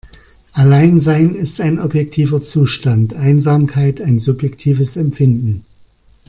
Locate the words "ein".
1.61-1.77, 4.01-4.17